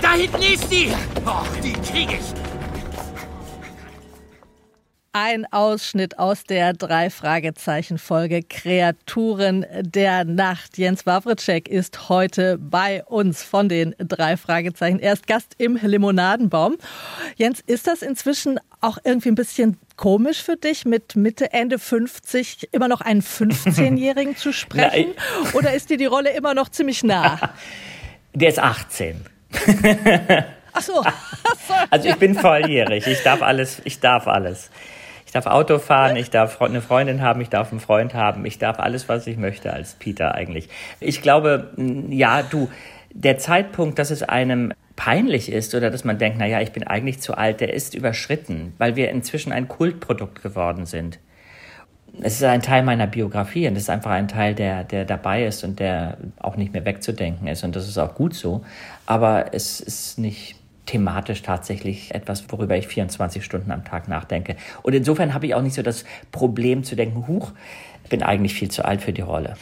[0.00, 0.92] Da hinten ist sie!
[1.26, 2.43] Oh, die krieg ich!
[5.16, 10.76] Ein Ausschnitt aus der Drei-Fragezeichen-Folge Kreaturen der Nacht.
[10.76, 14.98] Jens Wawritschek ist heute bei uns von den drei Fragezeichen.
[14.98, 16.78] Er ist Gast im Limonadenbaum.
[17.36, 22.70] Jens, ist das inzwischen auch irgendwie ein bisschen komisch für dich, mit Mitte, Ende 50
[22.72, 25.14] immer noch einen 15-Jährigen zu sprechen?
[25.52, 27.38] Oder ist dir die Rolle immer noch ziemlich nah?
[28.34, 29.24] Der ist 18.
[30.72, 31.04] Ach so.
[31.90, 33.06] Also ich bin volljährig.
[33.06, 33.80] Ich darf alles.
[33.84, 34.70] Ich darf alles.
[35.34, 38.58] Ich darf Auto fahren, ich darf eine Freundin haben, ich darf einen Freund haben, ich
[38.58, 40.68] darf alles, was ich möchte als Peter eigentlich.
[41.00, 41.72] Ich glaube,
[42.08, 42.70] ja, du,
[43.12, 47.20] der Zeitpunkt, dass es einem peinlich ist oder dass man denkt, naja, ich bin eigentlich
[47.20, 51.18] zu alt, der ist überschritten, weil wir inzwischen ein Kultprodukt geworden sind.
[52.20, 55.46] Es ist ein Teil meiner Biografie und es ist einfach ein Teil, der, der dabei
[55.46, 58.64] ist und der auch nicht mehr wegzudenken ist und das ist auch gut so.
[59.04, 60.54] Aber es ist nicht
[60.86, 64.56] thematisch tatsächlich etwas, worüber ich 24 Stunden am Tag nachdenke.
[64.82, 67.52] Und insofern habe ich auch nicht so das Problem zu denken, huch,
[68.04, 69.54] ich bin eigentlich viel zu alt für die Rolle.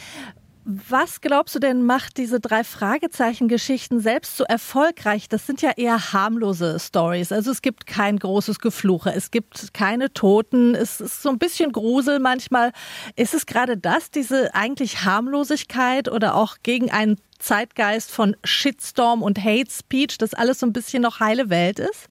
[0.65, 5.27] Was glaubst du denn macht diese drei Fragezeichen-Geschichten selbst so erfolgreich?
[5.27, 7.33] Das sind ja eher harmlose Stories.
[7.33, 11.73] Also es gibt kein großes Gefluche, es gibt keine Toten, es ist so ein bisschen
[11.73, 12.71] Grusel manchmal.
[13.17, 19.43] Ist es gerade das, diese eigentlich Harmlosigkeit oder auch gegen einen Zeitgeist von Shitstorm und
[19.43, 22.07] Hate Speech, das alles so ein bisschen noch heile Welt ist?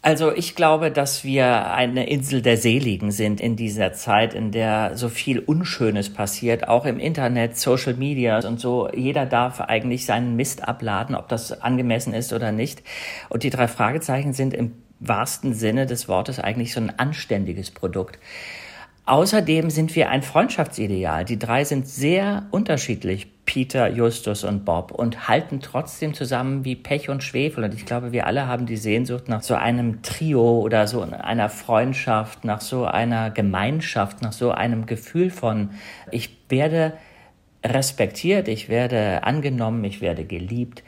[0.00, 4.96] Also ich glaube, dass wir eine Insel der Seligen sind in dieser Zeit, in der
[4.96, 8.88] so viel Unschönes passiert, auch im Internet, Social Media und so.
[8.94, 12.84] Jeder darf eigentlich seinen Mist abladen, ob das angemessen ist oder nicht.
[13.28, 18.18] Und die drei Fragezeichen sind im wahrsten Sinne des Wortes eigentlich so ein anständiges Produkt.
[19.08, 21.24] Außerdem sind wir ein Freundschaftsideal.
[21.24, 27.08] Die drei sind sehr unterschiedlich, Peter, Justus und Bob, und halten trotzdem zusammen wie Pech
[27.08, 27.64] und Schwefel.
[27.64, 31.48] Und ich glaube, wir alle haben die Sehnsucht nach so einem Trio oder so einer
[31.48, 35.70] Freundschaft, nach so einer Gemeinschaft, nach so einem Gefühl von,
[36.10, 36.92] ich werde
[37.64, 40.82] respektiert, ich werde angenommen, ich werde geliebt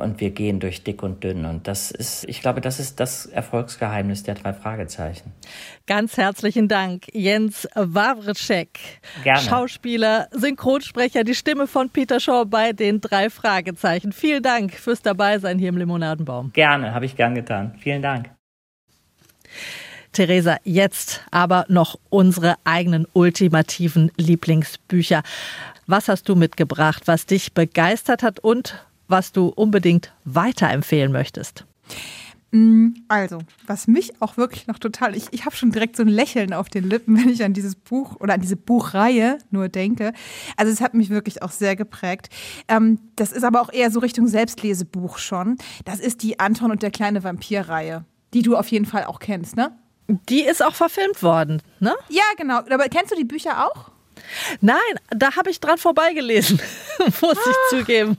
[0.00, 1.44] und wir gehen durch dick und dünn.
[1.44, 5.32] Und das ist, ich glaube, das ist das Erfolgsgeheimnis der drei Fragezeichen.
[5.86, 8.78] Ganz herzlichen Dank, Jens Wawritschek.
[9.22, 9.40] Gerne.
[9.40, 14.12] Schauspieler, Synchronsprecher, die Stimme von Peter Shaw bei den drei Fragezeichen.
[14.12, 16.52] Vielen Dank fürs Dabeisein hier im Limonadenbaum.
[16.52, 17.74] Gerne, habe ich gern getan.
[17.78, 18.30] Vielen Dank.
[20.12, 25.22] Theresa, jetzt aber noch unsere eigenen ultimativen Lieblingsbücher.
[25.86, 31.64] Was hast du mitgebracht, was dich begeistert hat und was du unbedingt weiterempfehlen möchtest?
[32.54, 36.08] Mm, also, was mich auch wirklich noch total, ich, ich habe schon direkt so ein
[36.08, 40.12] Lächeln auf den Lippen, wenn ich an dieses Buch oder an diese Buchreihe nur denke.
[40.56, 42.28] Also es hat mich wirklich auch sehr geprägt.
[42.68, 45.58] Ähm, das ist aber auch eher so Richtung Selbstlesebuch schon.
[45.84, 49.56] Das ist die Anton und der kleine Vampir-Reihe, die du auf jeden Fall auch kennst,
[49.56, 49.76] ne?
[50.28, 51.94] Die ist auch verfilmt worden, ne?
[52.08, 52.58] Ja, genau.
[52.58, 53.90] Aber kennst du die Bücher auch?
[54.60, 54.76] Nein,
[55.10, 56.60] da habe ich dran vorbeigelesen,
[57.20, 57.50] muss ah.
[57.50, 58.16] ich zugeben.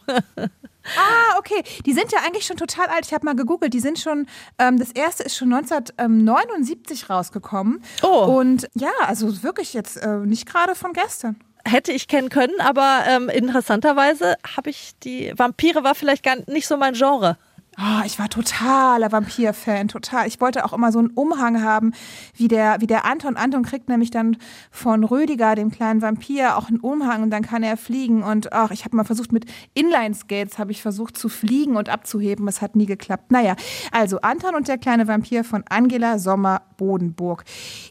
[0.98, 1.63] Ah, okay.
[1.86, 3.06] Die sind ja eigentlich schon total alt.
[3.06, 3.74] Ich habe mal gegoogelt.
[3.74, 4.28] Die sind schon,
[4.60, 7.82] ähm, das erste ist schon 1979 rausgekommen.
[8.04, 8.38] Oh.
[8.38, 13.06] Und ja, also wirklich jetzt äh, nicht gerade von gestern hätte ich kennen können, aber
[13.08, 17.38] ähm, interessanterweise habe ich die Vampire war vielleicht gar nicht so mein Genre.
[17.78, 20.28] Oh, ich war totaler Vampir-Fan, total.
[20.28, 21.92] Ich wollte auch immer so einen Umhang haben,
[22.34, 23.36] wie der, wie der Anton.
[23.36, 24.38] Anton kriegt nämlich dann
[24.72, 28.24] von Rödiger, dem kleinen Vampir, auch einen Umhang und dann kann er fliegen.
[28.24, 32.48] Und ach, ich habe mal versucht, mit Inline-Skates habe ich versucht zu fliegen und abzuheben.
[32.48, 33.32] Es hat nie geklappt.
[33.32, 33.58] Naja,
[33.92, 37.44] also Anton und der kleine Vampir von Angela Sommer-Bodenburg.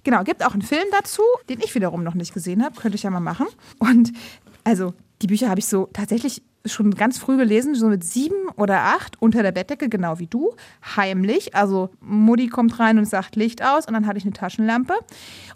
[0.02, 2.80] Genau, gibt auch einen Film dazu, den ich wiederum noch nicht gesehen habe.
[2.80, 3.48] Könnte ich ja mal machen.
[3.80, 4.12] Und
[4.64, 8.80] also, die Bücher habe ich so tatsächlich schon ganz früh gelesen, so mit sieben oder
[8.82, 10.54] acht, unter der Bettdecke, genau wie du,
[10.96, 11.54] heimlich.
[11.54, 14.94] Also Mutti kommt rein und sagt Licht aus und dann hatte ich eine Taschenlampe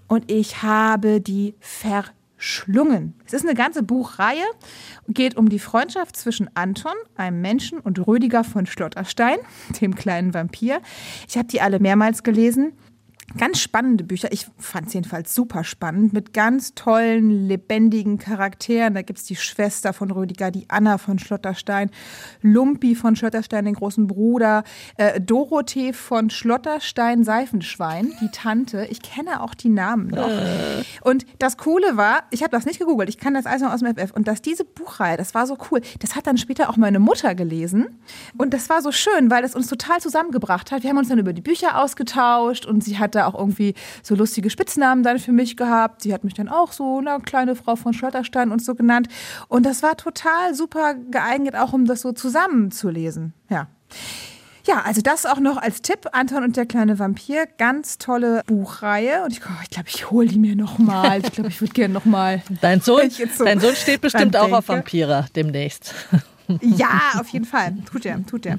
[0.07, 3.15] und ich habe die verschlungen.
[3.27, 4.45] Es ist eine ganze Buchreihe,
[5.09, 9.39] geht um die Freundschaft zwischen Anton, einem Menschen, und Rüdiger von Schlotterstein,
[9.81, 10.81] dem kleinen Vampir.
[11.27, 12.73] Ich habe die alle mehrmals gelesen
[13.37, 14.33] Ganz spannende Bücher.
[14.33, 18.95] Ich fand es jedenfalls super spannend mit ganz tollen, lebendigen Charakteren.
[18.95, 21.91] Da gibt es die Schwester von Rüdiger, die Anna von Schlotterstein,
[22.41, 24.65] Lumpi von Schlotterstein, den großen Bruder,
[24.97, 28.87] äh, Dorothee von Schlotterstein Seifenschwein, die Tante.
[28.91, 30.31] Ich kenne auch die Namen noch.
[30.31, 30.83] Äh.
[31.03, 33.81] Und das Coole war, ich habe das nicht gegoogelt, ich kann das alles noch aus
[33.81, 34.11] dem FF.
[34.13, 37.35] Und dass diese Buchreihe, das war so cool, das hat dann später auch meine Mutter
[37.35, 37.89] gelesen.
[38.39, 40.83] Und das war so schön, weil es uns total zusammengebracht hat.
[40.83, 44.15] Wir haben uns dann über die Bücher ausgetauscht und sie hat da auch irgendwie so
[44.15, 46.03] lustige Spitznamen dann für mich gehabt.
[46.03, 49.09] Sie hat mich dann auch so, eine kleine Frau von Schlotterstein und so genannt.
[49.49, 53.35] Und das war total super geeignet, auch um das so zusammenzulesen.
[53.49, 53.69] Ja.
[54.67, 56.09] Ja, also das auch noch als Tipp.
[56.13, 57.47] Anton und der kleine Vampir.
[57.57, 59.25] Ganz tolle Buchreihe.
[59.25, 61.23] Und ich glaube, ich, glaub, ich hole die mir nochmal.
[61.25, 62.43] Ich glaube, ich würde gerne nochmal.
[62.61, 65.95] Dein Sohn, so dein Sohn steht bestimmt auch auf Vampire demnächst.
[66.63, 67.75] Ja, auf jeden Fall.
[67.85, 68.59] Tut er, tut er.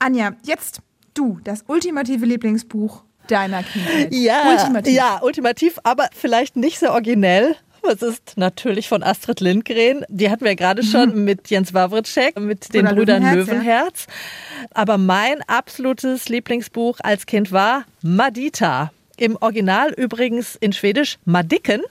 [0.00, 0.80] Anja, jetzt
[1.14, 4.12] du, das ultimative Lieblingsbuch deiner Kindheit.
[4.12, 4.94] Ja, ultimativ.
[4.94, 7.56] ja, ultimativ, aber vielleicht nicht so originell.
[7.82, 10.04] Es ist natürlich von Astrid Lindgren.
[10.08, 11.24] Die hatten wir gerade schon mhm.
[11.24, 13.48] mit Jens Wawritschek, mit den Oder Brüdern Löwenherz.
[13.48, 14.06] Löwenherz.
[14.06, 14.66] Ja.
[14.74, 18.92] Aber mein absolutes Lieblingsbuch als Kind war Madita.
[19.16, 21.82] Im Original übrigens in Schwedisch Madicken.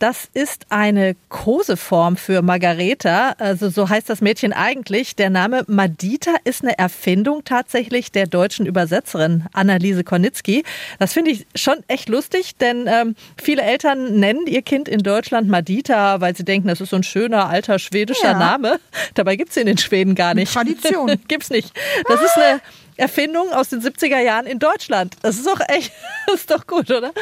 [0.00, 5.14] Das ist eine Koseform für Margareta, also so heißt das Mädchen eigentlich.
[5.14, 10.64] Der Name Madita ist eine Erfindung tatsächlich der deutschen Übersetzerin Anneliese Kornitzki.
[10.98, 15.50] Das finde ich schon echt lustig, denn ähm, viele Eltern nennen ihr Kind in Deutschland
[15.50, 18.38] Madita, weil sie denken, das ist so ein schöner alter schwedischer ja.
[18.38, 18.80] Name.
[19.12, 20.50] Dabei gibt es in den Schweden gar nicht.
[20.50, 21.20] Tradition.
[21.28, 21.78] Gibt's nicht.
[22.08, 22.62] Das ist eine
[22.96, 25.16] Erfindung aus den 70er Jahren in Deutschland.
[25.20, 25.92] Das ist doch echt,
[26.26, 27.12] das ist doch gut, oder?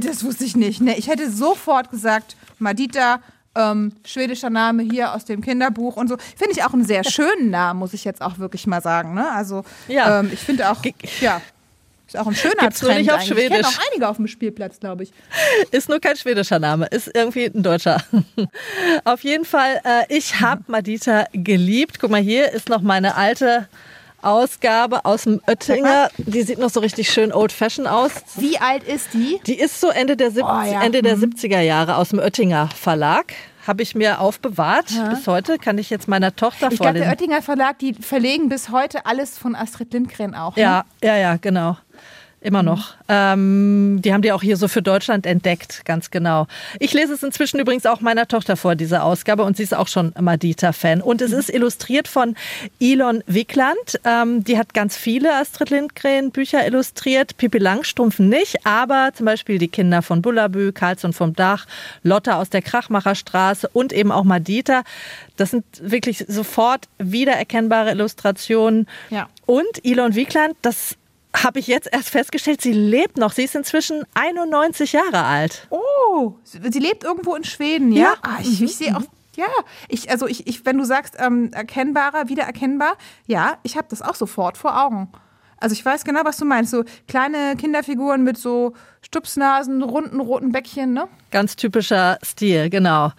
[0.00, 0.80] Das wusste ich nicht.
[0.80, 3.20] Nee, ich hätte sofort gesagt, Madita,
[3.54, 6.16] ähm, schwedischer Name hier aus dem Kinderbuch und so.
[6.36, 9.14] Finde ich auch einen sehr schönen Namen, muss ich jetzt auch wirklich mal sagen.
[9.14, 9.30] Ne?
[9.30, 10.20] Also ja.
[10.20, 10.82] Ähm, ich finde auch,
[11.20, 11.40] ja,
[12.06, 12.98] ist auch ein schöner Gibt's Trend.
[12.98, 13.44] Nicht auf Schwedisch.
[13.44, 15.12] Ich kenne auch einige auf dem Spielplatz, glaube ich.
[15.70, 18.02] Ist nur kein schwedischer Name, ist irgendwie ein deutscher.
[19.04, 21.98] auf jeden Fall, äh, ich habe Madita geliebt.
[21.98, 23.68] Guck mal, hier ist noch meine alte
[24.22, 26.10] Ausgabe aus dem Oettinger.
[26.16, 28.12] Die sieht noch so richtig schön old-fashioned aus.
[28.36, 29.40] Wie alt ist die?
[29.46, 30.82] Die ist so Ende der, Sieb oh, ja.
[30.82, 31.66] Ende der 70er mhm.
[31.66, 33.32] Jahre aus dem Oettinger Verlag
[33.66, 34.90] habe ich mir aufbewahrt.
[34.90, 35.08] Ja.
[35.10, 36.78] Bis heute kann ich jetzt meiner Tochter ich vorlesen.
[36.78, 40.56] Ich glaube, der Oettinger Verlag, die verlegen bis heute alles von Astrid Lindgren auch.
[40.56, 40.62] Ne?
[40.62, 41.76] Ja, ja, ja, genau.
[42.42, 42.94] Immer noch.
[43.08, 46.48] Ähm, die haben die auch hier so für Deutschland entdeckt, ganz genau.
[46.80, 49.86] Ich lese es inzwischen übrigens auch meiner Tochter vor, diese Ausgabe, und sie ist auch
[49.86, 51.02] schon Madita-Fan.
[51.02, 52.34] Und es ist illustriert von
[52.80, 54.00] Elon Wickland.
[54.04, 59.68] Ähm, die hat ganz viele Astrid Lindgren-Bücher illustriert, Pippi Langstrumpf nicht, aber zum Beispiel die
[59.68, 61.66] Kinder von Bullabü, Karlsson vom Dach,
[62.02, 64.82] Lotta aus der Krachmacherstraße und eben auch Madita.
[65.36, 68.88] Das sind wirklich sofort wiedererkennbare Illustrationen.
[69.10, 69.28] Ja.
[69.46, 70.96] Und Elon Wickland, das
[71.34, 73.32] habe ich jetzt erst festgestellt, sie lebt noch.
[73.32, 75.66] Sie ist inzwischen 91 Jahre alt.
[75.70, 78.02] Oh, sie lebt irgendwo in Schweden, ja?
[78.02, 78.14] ja.
[78.22, 79.02] Ah, ich, ich sehe auch
[79.34, 79.46] ja,
[79.88, 84.14] ich, also ich, ich, wenn du sagst, ähm, erkennbarer, wiedererkennbar, ja, ich habe das auch
[84.14, 85.10] sofort vor Augen.
[85.56, 86.70] Also ich weiß genau, was du meinst.
[86.72, 91.08] So kleine Kinderfiguren mit so Stupsnasen, runden roten Bäckchen, ne?
[91.32, 93.10] Ganz typischer Stil, genau.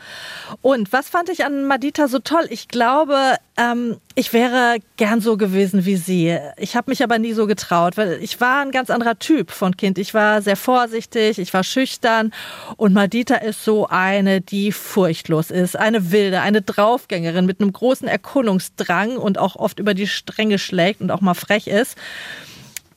[0.61, 2.45] Und was fand ich an Madita so toll?
[2.49, 6.37] Ich glaube, ähm, ich wäre gern so gewesen wie sie.
[6.57, 9.75] Ich habe mich aber nie so getraut, weil ich war ein ganz anderer Typ von
[9.75, 9.97] Kind.
[9.97, 12.31] Ich war sehr vorsichtig, ich war schüchtern
[12.77, 18.07] und Madita ist so eine, die furchtlos ist, eine wilde, eine Draufgängerin mit einem großen
[18.07, 21.97] Erkundungsdrang und auch oft über die Stränge schlägt und auch mal frech ist.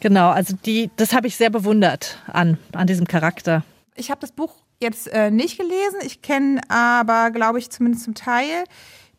[0.00, 3.64] Genau, also die, das habe ich sehr bewundert an, an diesem Charakter.
[3.94, 5.98] Ich habe das Buch jetzt äh, nicht gelesen.
[6.02, 8.64] Ich kenne aber, glaube ich, zumindest zum Teil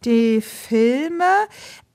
[0.06, 1.48] die Filme.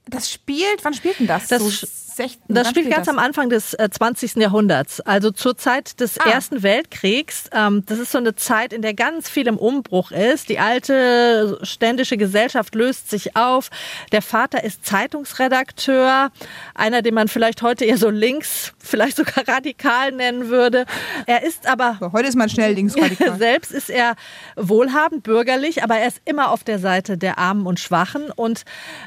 [0.06, 1.48] Das spielt, wann spielt denn das?
[1.48, 3.14] Das, so 16, das spielt ganz das?
[3.14, 4.36] am Anfang des äh, 20.
[4.36, 6.30] Jahrhunderts, also zur Zeit des ah.
[6.30, 7.48] Ersten Weltkriegs.
[7.52, 10.48] Ähm, das ist so eine Zeit, in der ganz viel im Umbruch ist.
[10.48, 13.70] Die alte ständische Gesellschaft löst sich auf.
[14.12, 16.30] Der Vater ist Zeitungsredakteur,
[16.74, 20.86] einer, den man vielleicht heute eher so links, vielleicht sogar radikal nennen würde.
[21.26, 21.96] Er ist aber.
[22.00, 23.38] So, heute ist man schnell linksradikal.
[23.38, 24.14] selbst ist er
[24.56, 28.30] wohlhabend, bürgerlich, aber er ist immer auf der Seite der Armen und Schwachen.
[28.30, 28.64] Und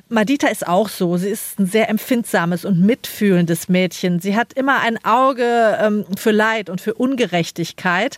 [0.10, 1.18] Madita ist auch so.
[1.18, 4.22] Sie ist ein sehr empfindsames und mit mitfühlendes Mädchen.
[4.22, 8.18] Sie hat immer ein Auge ähm, für Leid und für Ungerechtigkeit.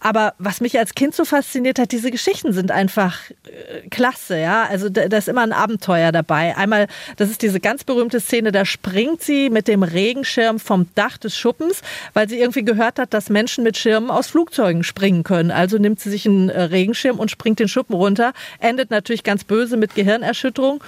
[0.00, 4.64] Aber was mich als Kind so fasziniert hat, diese Geschichten sind einfach äh, klasse, ja.
[4.64, 6.56] Also da, da, ist immer ein Abenteuer dabei.
[6.56, 11.16] Einmal, das ist diese ganz berühmte Szene, da springt sie mit dem Regenschirm vom Dach
[11.18, 11.82] des Schuppens,
[12.14, 15.52] weil sie irgendwie gehört hat, dass Menschen mit Schirmen aus Flugzeugen springen können.
[15.52, 18.32] Also nimmt sie sich einen äh, Regenschirm und springt den Schuppen runter.
[18.58, 20.82] Endet natürlich ganz böse mit Gehirnerschütterung.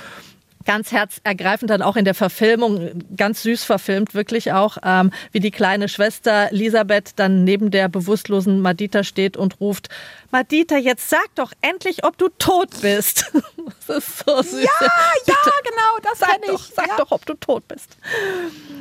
[0.65, 5.51] Ganz herzergreifend dann auch in der Verfilmung, ganz süß verfilmt, wirklich auch, ähm, wie die
[5.51, 9.89] kleine Schwester Elisabeth dann neben der bewusstlosen Madita steht und ruft,
[10.33, 13.31] Madita, jetzt sag doch endlich, ob du tot bist.
[13.89, 14.63] Das ist so süß.
[14.63, 14.87] Ja,
[15.27, 16.51] ja, genau, das sag ich.
[16.51, 16.97] Doch, sag ja.
[16.97, 17.97] doch, ob du tot bist.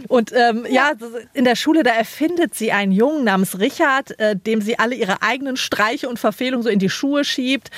[0.07, 0.91] Und ähm, ja.
[0.91, 1.07] ja.
[1.33, 5.23] in der Schule, da erfindet sie einen Jungen namens Richard, äh, dem sie alle ihre
[5.23, 7.71] eigenen Streiche und Verfehlungen so in die Schuhe schiebt.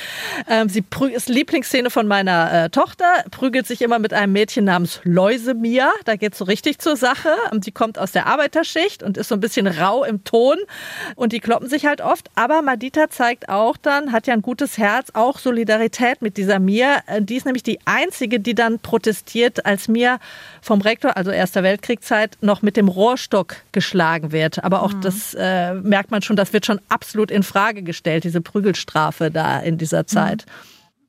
[0.50, 0.84] Ähm, sie
[1.14, 5.92] ist Lieblingsszene von meiner äh, Tochter, prügelt sich immer mit einem Mädchen namens Läuse Mia.
[6.04, 7.30] Da geht so richtig zur Sache.
[7.62, 10.58] Sie kommt aus der Arbeiterschicht und ist so ein bisschen rau im Ton.
[11.16, 12.30] Und die kloppen sich halt oft.
[12.36, 17.02] Aber Madita zeigt auch dann, hat ja ein gutes Herz, auch Solidarität mit dieser Mia.
[17.08, 20.20] Äh, die ist nämlich die einzige, die dann protestiert, als Mia
[20.62, 24.64] vom Rektor, also Erster Weltkriegszeit, noch mit dem Rohrstock geschlagen wird.
[24.64, 25.02] Aber auch mhm.
[25.02, 29.60] das äh, merkt man schon, das wird schon absolut in Frage gestellt, diese Prügelstrafe da
[29.60, 30.46] in dieser Zeit.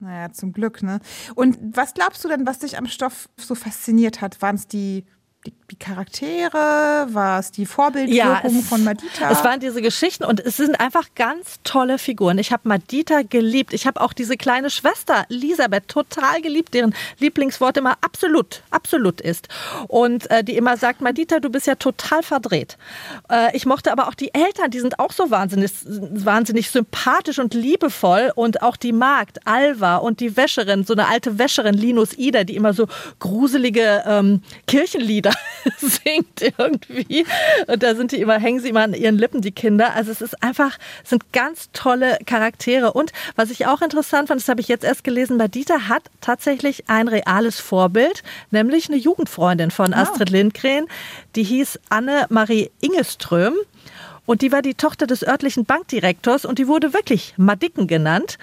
[0.00, 0.06] Mhm.
[0.06, 1.00] Naja, zum Glück, ne?
[1.34, 4.42] Und was glaubst du denn, was dich am Stoff so fasziniert hat?
[4.42, 5.04] Waren es die
[5.46, 7.06] die, die Charaktere?
[7.10, 9.30] War es die Vorbildwirkung ja, es, von Madita?
[9.30, 12.38] Es waren diese Geschichten und es sind einfach ganz tolle Figuren.
[12.38, 13.72] Ich habe Madita geliebt.
[13.72, 19.48] Ich habe auch diese kleine Schwester Elisabeth total geliebt, deren Lieblingswort immer absolut, absolut ist.
[19.88, 22.76] Und äh, die immer sagt, Madita, du bist ja total verdreht.
[23.30, 27.54] Äh, ich mochte aber auch die Eltern, die sind auch so wahnsinnig, wahnsinnig sympathisch und
[27.54, 28.32] liebevoll.
[28.34, 32.56] Und auch die Magd, Alva und die Wäscherin, so eine alte Wäscherin, Linus Ida, die
[32.56, 32.86] immer so
[33.18, 35.32] gruselige ähm, Kirchenlieder
[35.78, 37.26] singt irgendwie.
[37.66, 39.94] Und da sind die immer, hängen sie immer an ihren Lippen, die Kinder.
[39.94, 42.92] Also es ist einfach, es sind ganz tolle Charaktere.
[42.92, 46.02] Und was ich auch interessant fand, das habe ich jetzt erst gelesen, bei Dieter hat
[46.20, 50.02] tatsächlich ein reales Vorbild, nämlich eine Jugendfreundin von ah.
[50.02, 50.86] Astrid Lindgren.
[51.36, 53.54] Die hieß Anne-Marie Ingeström.
[54.26, 58.38] Und die war die Tochter des örtlichen Bankdirektors und die wurde wirklich Madicken genannt.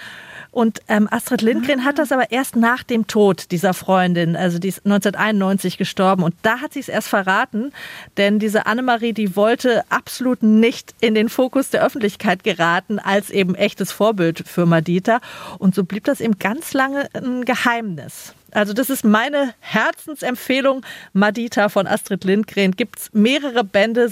[0.52, 1.84] Und ähm, Astrid Lindgren ah.
[1.84, 6.22] hat das aber erst nach dem Tod dieser Freundin, also die ist 1991 gestorben.
[6.22, 7.72] Und da hat sie es erst verraten,
[8.18, 13.54] denn diese Annemarie, die wollte absolut nicht in den Fokus der Öffentlichkeit geraten als eben
[13.54, 15.20] echtes Vorbild für Madita.
[15.58, 18.34] Und so blieb das eben ganz lange ein Geheimnis.
[18.50, 20.84] Also das ist meine Herzensempfehlung.
[21.14, 22.72] Madita von Astrid Lindgren.
[22.72, 24.10] Gibt es mehrere Bände,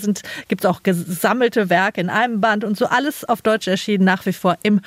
[0.48, 4.24] gibt es auch gesammelte Werke in einem Band und so alles auf Deutsch erschienen, nach
[4.24, 4.80] wie vor im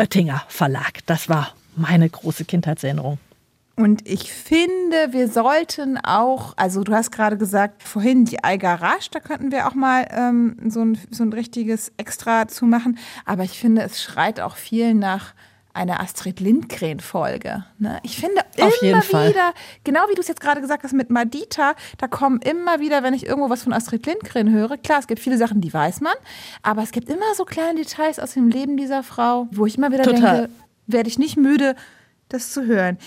[0.00, 1.00] Oettinger Verlag.
[1.04, 3.18] Das war meine große Kindheitserinnerung.
[3.76, 9.20] Und ich finde, wir sollten auch, also du hast gerade gesagt, vorhin die Algarage, da
[9.20, 12.98] könnten wir auch mal ähm, so, ein, so ein richtiges Extra zu machen.
[13.24, 15.34] Aber ich finde, es schreit auch viel nach
[15.72, 17.64] einer Astrid Lindgren-Folge.
[17.78, 18.00] Ne?
[18.02, 19.54] Ich finde Auf immer wieder,
[19.84, 23.14] genau wie du es jetzt gerade gesagt hast mit Madita, da kommen immer wieder, wenn
[23.14, 26.14] ich irgendwo was von Astrid Lindgren höre, klar, es gibt viele Sachen, die weiß man,
[26.62, 29.92] aber es gibt immer so kleine Details aus dem Leben dieser Frau, wo ich immer
[29.92, 30.40] wieder Total.
[30.40, 30.52] denke,
[30.86, 31.76] werde ich nicht müde,
[32.28, 32.98] das zu hören.